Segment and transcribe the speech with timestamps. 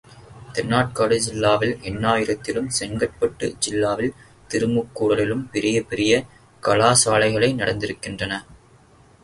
[0.53, 4.15] தென்னாற்காடு ஜில்லாவில் எண்ணாயிரத்திலும் செங்கற்பட்டு ஜில்லாவில்
[4.47, 6.23] திருமுக் கூடலிலும் பெரிய பெரிய
[6.63, 8.33] கலாசாலைகளே நடத்திருக்கின்றன.